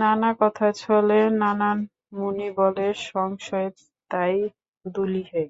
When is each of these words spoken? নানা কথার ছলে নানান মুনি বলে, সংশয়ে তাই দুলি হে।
নানা 0.00 0.30
কথার 0.40 0.72
ছলে 0.76 1.18
নানান 1.40 1.78
মুনি 2.16 2.48
বলে, 2.58 2.86
সংশয়ে 3.06 3.68
তাই 4.10 4.34
দুলি 4.84 5.22
হে। 5.30 5.42